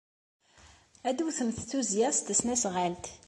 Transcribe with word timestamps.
Ad 1.07 1.13
d-tewtemt 1.15 1.59
tuzzya 1.69 2.09
s 2.13 2.19
tesnasɣalt. 2.21 3.05